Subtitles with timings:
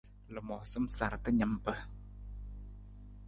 [0.35, 1.73] Lamoosam sarta nimpa.